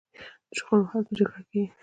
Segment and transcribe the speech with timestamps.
[0.49, 1.63] د شخړو حل په جرګه کیږي؟